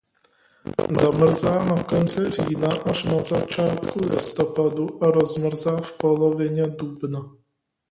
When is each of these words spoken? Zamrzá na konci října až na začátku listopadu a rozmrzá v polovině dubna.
Zamrzá 1.01 1.65
na 1.65 1.83
konci 1.83 2.31
října 2.31 2.69
až 2.89 3.03
na 3.03 3.23
začátku 3.23 3.99
listopadu 4.11 5.03
a 5.03 5.11
rozmrzá 5.11 5.81
v 5.81 5.93
polovině 5.97 6.67
dubna. 6.67 7.19